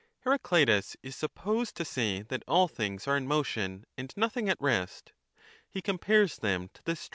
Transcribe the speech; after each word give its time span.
Heracleitus 0.25 0.95
is 1.03 1.15
supposed 1.15 1.75
to 1.77 1.85
say 1.85 2.23
that 2.23 2.41
all 2.47 2.67
things 2.67 3.07
are 3.07 3.15
in 3.15 3.27
motion 3.27 3.85
and 3.95 4.11
nothing 4.17 4.49
at 4.49 4.57
rest; 4.59 5.13
he 5.69 5.79
compares 5.79 6.37
them 6.37 6.69
to 6.69 6.69
the 6.69 6.69
stream 6.69 6.69
402 6.73 6.91
GENES. 6.93 7.09